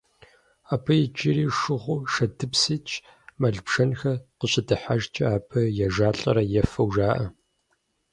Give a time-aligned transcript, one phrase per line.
[0.73, 2.91] Абы иджы шыугъэу шэдыпс итщ,
[3.39, 7.27] мэл-бжэнхэр къыщыдыхьэжкӏэ абы ежалӏэрэ ефэу жаӏэ.